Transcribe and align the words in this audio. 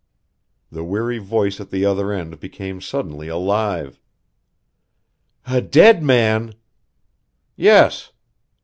The 0.71 0.83
weary 0.83 1.19
voice 1.19 1.61
at 1.61 1.69
the 1.69 1.85
other 1.85 2.11
end 2.11 2.39
became 2.39 2.81
suddenly 2.81 3.27
alive. 3.27 4.01
"A 5.45 5.61
dead 5.61 6.01
man!" 6.01 6.55
"Yes." 7.55 8.11